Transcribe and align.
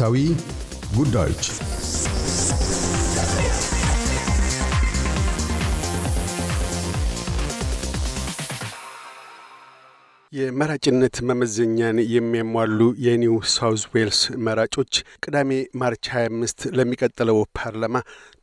ወቅታዊ 0.00 0.20
ጉዳዮች 0.96 1.46
የመራጭነት 10.32 11.16
መመዘኛን 11.28 11.96
የሚያሟሉ 12.12 12.80
የኒው 13.04 13.36
ሳውዝ 13.52 13.82
ዌልስ 13.92 14.18
መራጮች 14.44 14.92
ቅዳሜ 15.24 15.50
ማርች 15.80 16.04
25 16.12 16.66
ለሚቀጥለው 16.76 17.38
ፓርላማ 17.58 17.96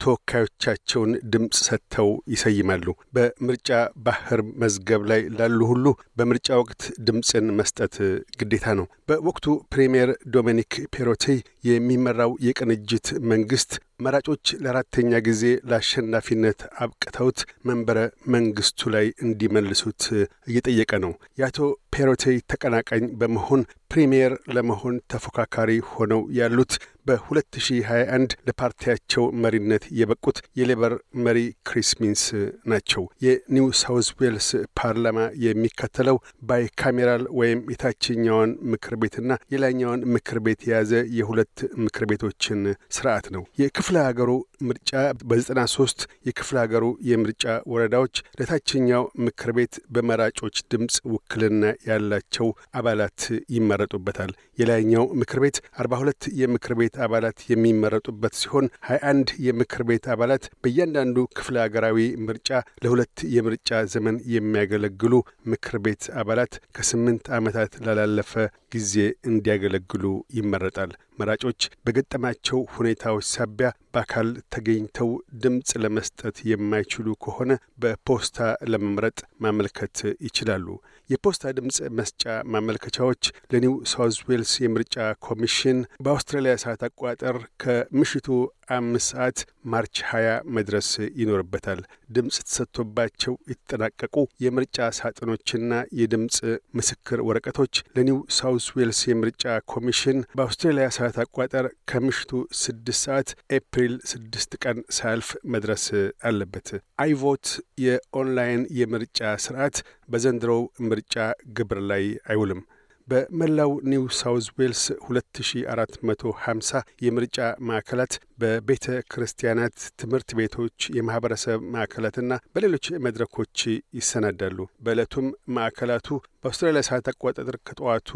ተወካዮቻቸውን 0.04 1.12
ድምፅ 1.34 1.60
ሰጥተው 1.68 2.10
ይሰይማሉ። 2.34 2.86
በምርጫ 3.16 3.70
ባህር 4.08 4.42
መዝገብ 4.64 5.04
ላይ 5.12 5.24
ላሉ 5.40 5.60
ሁሉ 5.72 5.86
በምርጫ 6.18 6.58
ወቅት 6.62 6.84
ድምፅን 7.08 7.48
መስጠት 7.60 7.96
ግዴታ 8.42 8.76
ነው። 8.80 8.88
በወቅቱ 9.10 9.46
ፕሬምየር 9.74 10.12
ዶሚኒክ 10.34 10.74
ፔሮቴይ 10.96 11.40
የሚመራው 11.68 12.32
የቅንጅት 12.46 13.08
መንግስት 13.32 13.72
መራጮች 14.00 14.46
ለአራተኛ 14.64 15.20
ጊዜ 15.28 15.44
ለአሸናፊነት 15.70 16.60
አብቅተውት 16.84 17.40
መንበረ 17.68 18.00
መንግስቱ 18.36 18.90
ላይ 18.96 19.08
እንዲመልሱት 19.26 20.04
እየጠየቀ 20.50 20.92
ነው። 21.06 21.14
የአቶ 21.40 21.58
ፔሮቴይ 21.96 22.38
ተቀናቃኝ 22.52 23.06
በመሆን 23.22 23.62
ፕሪምየር 23.92 24.34
ለመሆን 24.56 24.96
ተፎካካሪ 25.14 25.72
ሆነው 25.94 26.22
ያሉት 26.40 26.74
በ2021 27.08 28.36
ለፓርቲያቸው 28.48 29.24
መሪነት 29.44 29.84
የበቁት 30.00 30.38
የሌበር 30.60 30.94
መሪ 31.26 31.40
ክሪስ 31.68 31.92
ሚንስ 32.02 32.24
ናቸው። 32.72 33.04
የኒው 33.26 33.68
ሳውዝ 33.82 34.10
ዌልስ 34.22 34.50
ፓርላማ 34.80 35.16
የሚከተለው 35.46 36.18
ባይካሜራል 36.50 37.24
ወይም 37.40 37.62
የታችኛውን 37.74 38.52
ምክር 38.72 38.96
ቤትና 39.02 39.24
የላይኛውን 39.54 40.04
ምክር 40.16 40.40
ቤት 40.46 40.62
የያዘ 40.68 40.92
የሁለት 41.20 41.56
ምክር 41.84 42.06
ቤቶችን 42.12 42.62
ስርዓት 42.96 43.28
ነው። 43.36 43.44
የክፍለ 43.62 43.98
ሀገሩ 44.08 44.32
ምርጫ 44.62 44.92
በ93 45.30 46.06
የክፍለ 46.28 46.56
ሀገሩ 46.62 46.86
የምርጫ 47.10 47.44
ወረዳዎች 47.72 48.16
ለታችኛው 48.40 49.04
ምክር 49.26 49.52
ቤት 49.58 49.76
በመራጮች 49.96 50.58
ድምፅ 50.72 50.96
ውክልና 51.14 51.64
ያላቸው 51.90 52.48
አባላት 52.80 53.22
ይመረጡበታል። 53.56 54.32
የላይኛው 54.60 55.06
ምክር 55.22 55.40
ቤት 55.44 55.58
42 55.80 56.30
የምክር 56.42 56.76
ቤት 56.80 56.96
አባላት 57.08 57.40
የሚመረጡበት 57.52 58.36
ሲሆን 58.42 58.68
21 58.90 59.34
የምክር 59.48 59.84
ቤት 59.90 60.08
አባላት 60.14 60.46
በእያንዳንዱ 60.64 61.18
ክፍለ 61.38 61.58
ሀገራዊ 61.66 61.98
ምርጫ 62.28 62.50
ለሁለት 62.84 63.18
የምርጫ 63.36 63.64
ዘመን 63.94 64.18
የሚያገለግሉ 64.36 65.14
ምክር 65.52 65.78
ቤት 65.86 66.04
አባላት 66.22 66.54
ከስምንት 66.78 67.26
ዓመታት 67.38 67.74
ላላለፈ 67.86 68.34
ጊዜ 68.74 68.94
እንዲያገለግሉ 69.30 70.04
ይመረጣል። 70.38 70.92
መራጮች 71.18 71.60
በገጠማቸው 71.86 72.60
ሁኔታዎች 72.76 73.26
ሳቢያ 73.34 73.68
በአካል 73.94 74.28
ተገኝተው 74.54 75.10
ድምፅ 75.44 75.70
ለመስጠት 75.84 76.38
የማይችሉ 76.50 77.16
ከሆነ 77.24 77.52
በፖስታ 77.84 78.40
ለመምረጥ 78.72 79.18
ማመልከት 79.44 79.98
ይችላሉ። 80.28 80.68
የፖስታ 81.10 81.52
ድምፅ 81.58 81.78
መስጫ 81.98 82.24
ማመልከቻዎች 82.54 83.24
ለኒው 83.52 83.74
ሳውዝ 83.92 84.18
ዌልስ 84.30 84.54
የምርጫ 84.64 84.96
ኮሚሽን 85.28 85.78
በአውስትራሊያ 86.04 86.54
ሰዓት 86.64 86.82
አቆጣጠር 86.88 87.38
ከምሽቱ 87.64 88.28
አምስት 88.76 89.08
ሰዓት 89.12 89.38
March 89.72 89.98
20 90.08 90.26
መድረስ 90.56 90.90
ይኖርበታል። 91.20 91.80
ድምፅ 92.16 92.38
ተሰጥቶባቸው 92.42 93.34
የተጠናቀቁ 93.52 94.16
የምርጫ 94.46 94.88
ሳጥኖችና 94.98 95.72
የድምፅ 96.00 96.38
ምስክር 96.78 97.22
ወረቀቶች 97.28 97.76
ለኒው 97.98 98.20
ሳውዝ 98.38 98.68
ዌልስ 98.78 99.02
የምርጫ 99.12 99.46
ኮሚሽን 99.74 100.20
በአውስትራሊያ 100.38 100.88
ሰዓት 101.08 101.18
አቆጣጠር 101.24 101.66
ከምሽቱ 101.90 102.32
ስድስት 102.62 103.02
ሰዓት 103.06 103.30
ኤፕሪል 103.58 103.94
ስድስት 104.12 104.52
ቀን 104.64 104.78
ሳያልፍ 104.96 105.30
መድረስ 105.54 105.84
አለበት። 106.28 106.68
iVote 107.00 107.46
የ 107.84 108.04
online 108.04 108.64
የምርጫ 108.80 109.20
ስርዓት 109.46 109.78
በዘንድሮው 110.10 110.62
ምርጫ 110.90 111.16
ግብር 111.58 111.80
ላይ 111.92 112.04
አይውልም። 112.30 112.62
በመላው 113.08 113.72
ኒው 113.90 114.04
ሳውዝ 114.18 114.46
ዌልስ 114.58 114.82
2450 115.06 116.74
የምርጫ 117.06 117.38
ማዕከላት 117.68 118.14
በቤተ 118.42 118.86
ክርስቲያናት፣ 119.12 119.78
ትምህርት 120.02 120.30
ቤቶች፣ 120.40 120.88
የማኅበረሰብ 120.98 121.62
ማዕከላትና 121.76 122.40
በሌሎች 122.56 122.88
መድረኮች 123.06 123.58
ይሰናዳሉ። 124.00 124.58
በዕለቱም 124.86 125.28
ማዕከላቱ 125.58 126.10
በአውስትራሊያ 126.40 126.84
ሰዓት 126.90 127.08
አቆጣጠር 127.12 127.58
ከጠዋቱ 127.68 128.12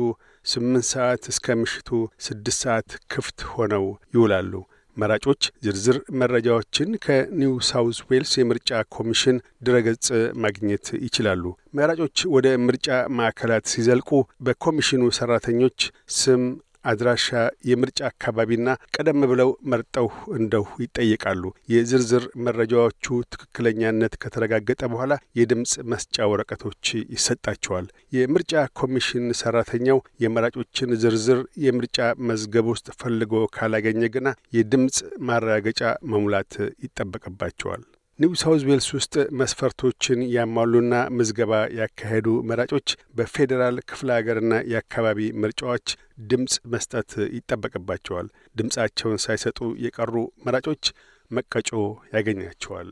8 0.46 0.92
ሰዓት 0.92 1.24
እስከ 1.34 1.58
ምሽቱ 1.62 1.90
6 2.28 2.54
ሰዓት 2.62 2.92
ክፍት 3.14 3.42
ሆነው 3.54 3.86
ይውላሉ። 4.16 4.54
መራጮች 4.98 5.44
ዝርዝር 5.66 5.98
መረጃዎችን 6.22 6.90
ከኒው 7.04 7.54
ሳውዝ 7.68 8.00
ዌልስ 8.10 8.34
የምርጫ 8.40 8.82
ኮሚሽን 8.96 9.38
ድረገጽ 9.68 10.08
ማግኘት 10.44 10.88
ይችላሉ። 11.06 11.44
መራጮች 11.78 12.18
ወደ 12.36 12.48
ምርጫ 12.66 12.88
ማዕከላት 13.18 13.66
ሲዘልቁ 13.74 14.10
በኮሚሽኑ 14.48 15.04
ሰራተኞች 15.20 15.80
ስም 16.18 16.44
አድራሻ፣ 16.86 17.28
የምርጫ 17.70 18.00
አካባቢና 18.10 18.68
ቀደም 18.96 19.22
ብለው 19.32 19.50
መርጠው 19.72 20.08
እንደው 20.38 20.66
ይጠየቃሉ። 20.84 21.44
የዝርዝር 21.74 22.26
መረጃዎቹ 22.46 23.06
ትክክለኛነት 23.34 24.14
ከተረጋገጠ 24.24 24.82
በኋላ 24.94 25.10
የድምፅ 25.40 25.74
መስጫ 25.92 26.28
ወረቀቶች 26.32 26.84
ይሰጣቸዋል። 27.16 27.88
የምርጫ 28.18 28.54
ኮሚሽን 28.82 29.28
ሰራተኛው 29.42 30.02
የመራጮችን 30.24 30.98
ዝርዝር 31.04 31.42
የምርጫ 31.66 31.98
መዝገብ 32.30 32.68
ውስጥ 32.74 32.88
ፈልጎ 33.02 33.34
ካላገኘ 33.56 34.04
ግና 34.16 34.28
የድምፅ 34.58 34.98
ማረጋገጫ 35.28 35.82
መሙላት 36.12 36.54
ይጠበቅባቸዋል። 36.86 37.84
ኒው 38.20 38.34
ሳውዝ 38.40 38.64
ዌልስ 38.70 38.88
ውስጥ 38.96 39.14
መስፈርቶችን 39.40 40.20
ያሟሉና 40.34 40.96
ምዝገባ 41.16 41.52
ያካሄዱ 41.78 42.28
መራጮች 42.50 42.88
በፌዴራል 43.18 43.78
ክፍለ 43.90 44.10
ሀገርና 44.18 44.54
የአካባቢ 44.72 45.20
ምርጫዎች 45.42 45.88
ድምፅ 46.32 46.56
መስጠት 46.74 47.12
ይጠበቅባቸዋል። 47.36 48.28
ድምፃቸውን 48.60 49.22
ሳይሰጡ 49.26 49.60
የቀሩ 49.86 50.14
መራጮች 50.46 50.84
መቀጮ 51.32 51.72
ያገኛቸዋል። 52.14 52.92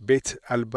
ቤት 0.00 0.30
አልባ 0.54 0.74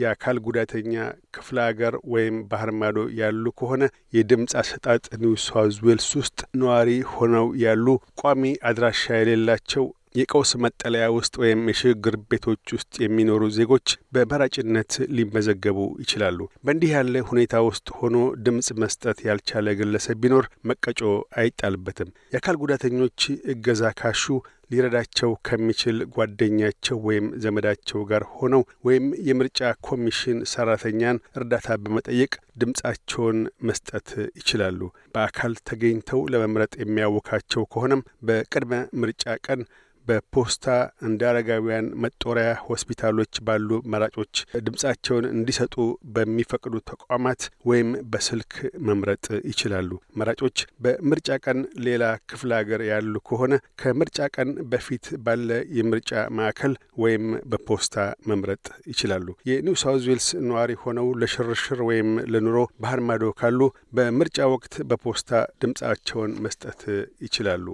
የአካል 0.00 0.38
ጉዳተኛ 0.46 0.94
ክፍለ 1.36 1.58
ሀገር 1.68 1.96
ወይም 2.12 2.36
ባህር 2.50 2.72
ማዶ 2.80 3.06
ያሉ 3.18 3.44
ከሆነ 3.58 3.82
የድምፅ 4.16 4.54
አሰጣጥ 4.62 5.04
ኒው 5.22 5.34
ሳውዝ 5.46 5.78
ዌልስ 5.86 6.08
ውስጥ 6.20 6.38
ነዋሪ 6.60 6.92
ሆነው 7.12 7.48
ያሉ 7.64 7.86
ቋሚ 8.22 8.54
አድራሻ 8.70 9.02
የሌላቸው 9.18 9.86
የቀውስ 10.14 10.50
መጠለያ 10.62 11.04
ውስጥ 11.14 11.34
ወይም 11.42 11.60
የሽግግር 11.70 12.16
ቤቶች 12.30 12.72
ውስጥ 12.76 12.92
የሚኖሩ 13.02 13.42
ዜጎች 13.56 13.86
በመራጭነት 14.14 14.92
ሊመዘገቡ 15.16 15.78
ይችላሉ። 16.02 16.38
በእንዲህ 16.64 16.90
ያለ 16.96 17.22
ሁኔታ 17.30 17.62
ውስጥ 17.68 17.86
ሆኖ 17.98 18.16
ድምፅ 18.46 18.68
መስጠት 18.82 19.20
ያልቻለ 19.28 19.74
ግለሰብ 19.78 20.18
ቢኖር 20.22 20.46
መቀጮ 20.70 21.00
አይጣልበትም። 21.42 22.10
የአካል 22.34 22.58
ጉዳተኞች 22.62 23.20
እገዛ 23.54 23.92
ካሹ 24.00 24.24
ሊረዳቸው 24.70 25.30
ከሚችል 25.46 25.96
ጓደኛቸው 26.14 26.98
ወይም 27.06 27.26
ዘመዳቸው 27.42 28.00
ጋር 28.10 28.22
ሆነው 28.36 28.62
ወይም 28.86 29.06
የምርጫ 29.26 29.58
ኮሚሽን 29.88 30.38
ሰራተኛን 30.52 31.22
እርዳታ 31.36 31.76
በመጠየቅ 31.82 32.32
ድምፃቸውን 32.62 33.38
መስጠት 33.68 34.08
ይችላሉ። 34.40 34.80
በአካል 35.14 35.54
ተገኝተው 35.70 36.22
ለመምረጥ 36.34 36.72
የሚያውካቸው 36.82 37.64
ከሆነም 37.72 38.04
በቅድመ 38.28 38.72
ምርጫ 39.02 39.24
ቀን 39.46 39.62
በፖስታ 40.06 40.66
እንደ 41.06 41.20
አረጋውያን 41.28 41.86
መጦሪያ 42.04 42.48
ሆስፒታሎች 42.66 43.34
ባሉ 43.46 43.70
መራጮች 43.92 44.34
ድምፃቸውን 44.66 45.26
እንዲሰጡ 45.32 45.74
በሚፈቅዱ 46.14 46.74
ተቋማት 46.90 47.42
ወይም 47.70 47.90
በስልክ 48.12 48.52
መምረጥ 48.88 49.24
ይችላሉ። 49.50 49.90
መራጮች 50.20 50.56
በምርጫ 50.84 51.38
ቀን 51.46 51.58
ሌላ 51.86 52.02
ክፍለ 52.30 52.50
ሀገር 52.60 52.82
ያሉ 52.90 53.14
ከሆነ 53.28 53.52
ከምርጫ 53.82 54.18
ቀን 54.36 54.50
በፊት 54.72 55.06
ባለ 55.26 55.48
የምርጫ 55.78 56.10
ማዕከል 56.38 56.74
ወይም 57.02 57.24
በፖስታ 57.52 57.96
መምረጥ 58.30 58.64
ይችላሉ። 58.92 59.28
የኒው 59.50 59.76
ሳውዝ 59.82 60.04
ዌልስ 60.10 60.28
ነዋሪ 60.48 60.72
ሆነው 60.82 61.08
ለሽርሽር 61.22 61.80
ወይም 61.88 62.10
ለኑሮ 62.32 62.56
ባህር 62.82 63.02
ማዶ 63.08 63.32
ካሉ 63.40 63.60
በምርጫ 63.96 64.38
ወቅት 64.54 64.74
በፖስታ 64.90 65.30
ድምፃቸውን 65.62 66.34
መስጠት 66.44 66.82
ይችላሉ። 67.26 67.66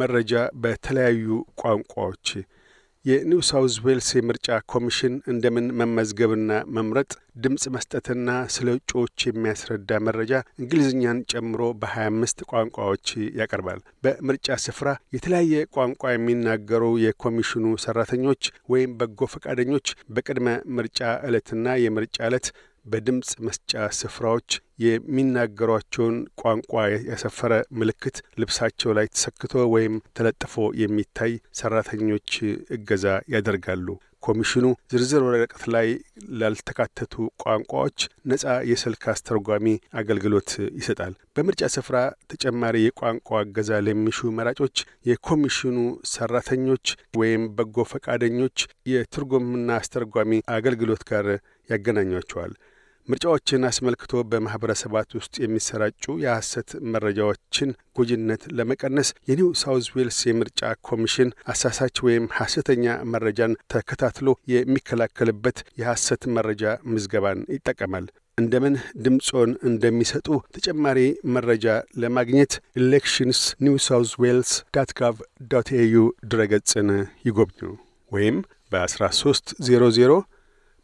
መረጃ 0.00 0.32
በተለያዩ 0.62 1.26
ቋንቋዎች 1.62 2.26
የኒው 3.04 3.40
ሳውዝ 3.46 3.74
ዌልስ 3.84 4.08
የምርጫ 4.16 4.56
ኮሚሽን 4.72 5.14
እንደምን 5.30 5.64
መመዝገብና 5.78 6.50
መምረጥ 6.76 7.08
ድምፅ 7.36 7.64
መስጠትና 7.74 8.28
ስለ 8.54 8.68
እጩዎች 8.76 9.24
የሚያስረዳ 9.28 9.98
መረጃ 10.06 10.32
እንግሊዝኛን 10.60 11.22
ጨምሮ 11.32 11.62
በ25 11.80 12.44
ቋንቋዎች 12.52 13.06
ያቀርባል። 13.40 13.80
በምርጫ 14.04 14.58
ስፍራ 14.66 14.88
የተለያየ 15.16 15.64
ቋንቋ 15.76 16.12
የሚናገሩ 16.12 16.84
የኮሚሽኑ 17.04 17.74
ሰራተኞች 17.86 18.42
ወይም 18.72 18.92
በጎ 19.00 19.28
ፈቃደኞች 19.34 19.88
በቅድመ 20.14 20.48
ምርጫ 20.76 21.00
ዕለትና 21.28 21.74
የምርጫ 21.82 22.18
ዕለት 22.28 22.48
በድምፅ 22.86 23.30
መስጫ 23.46 23.70
ስፍራዎች 23.98 24.48
የሚናገሯቸውን 24.84 26.16
ቋንቋ 26.40 26.72
ያሰፈረ 27.08 27.52
ምልክት 27.80 28.16
ልብሳቸው 28.40 28.92
ላይ 28.98 29.06
ተሰክቶ 29.14 29.64
ወይም 29.74 29.96
ተለጥፎ 30.16 30.54
የሚታይ 30.82 31.32
ሰራተኞች 31.60 32.30
እገዛ 32.76 33.04
ያደርጋሉ። 33.34 33.86
ኮሚሽኑ 34.22 34.64
ዝርዝር 34.92 35.22
ወረቀት 35.26 35.62
ላይ 35.74 35.88
ላልተካተቱ 36.40 37.14
ቋንቋዎች 37.42 37.98
ነጻ 38.30 38.44
የስልክ 38.70 39.04
አስተርጓሚ 39.12 39.66
አገልግሎት 40.00 40.50
ይሰጣል። 40.78 41.14
በምርጫ 41.36 41.70
ስፍራ 41.74 41.96
ተጨማሪ 42.32 42.76
የቋንቋ 42.84 43.40
እገዛ 43.46 43.80
ለሚሹ 43.86 44.30
መራጮች 44.38 44.76
የኮሚሽኑ 45.10 45.78
ሰራተኞች 46.12 46.86
ወይም 47.18 47.44
በጎ 47.56 47.86
ፈቃደኞች 47.92 48.58
የትርጉምና 48.92 49.70
አስተርጓሚ 49.80 50.40
አገልግሎት 50.56 51.04
ጋር 51.10 51.28
ያገናኟቸዋል። 51.70 52.54
ምርጫዎችን 53.08 53.66
አስመልክቶ 53.68 54.22
በማኅበረሰባት 54.30 55.08
ውስጥ 55.18 55.34
የሚሰራጩ 55.40 56.14
የሐሰት 56.22 56.70
መረጃዎችን 56.92 57.70
ጎጂነት 57.96 58.42
ለመቀነስ 58.58 59.08
የኒው 59.28 59.48
ሳውዝ 59.62 59.86
ዌልስ 59.96 60.18
የምርጫ 60.28 60.60
ኮሚሽን 60.88 61.30
አሳሳች 61.52 61.96
ወይም 62.06 62.26
ሐሰተኛ 62.38 62.84
መረጃን 63.14 63.58
ተከታትሎ 63.74 64.28
የሚከላከልበት 64.52 65.60
የሐሰት 65.80 66.24
መረጃ 66.36 66.62
ምዝገባን 66.92 67.40
ይጠቀማል። 67.56 68.06
እንደምን 68.38 68.74
ድምፆን 69.04 69.50
እንደሚሰጡ 69.68 70.26
ተጨማሪ 70.54 70.98
መረጃ 71.34 71.66
ለማግኘት 72.02 72.52
elections 72.80 73.40
ኒው 73.64 73.76
ሳውዝ 73.86 74.12
ዌልስ 74.22 74.52
dot 74.76 74.92
gov 75.00 75.16
dot 75.52 75.70
au 75.78 75.96
ድረገጽን 76.30 76.88
ይጎብኙ 77.26 77.60
ወይም 78.10 78.38
በ1300 78.72 80.16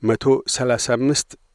135 0.02 1.38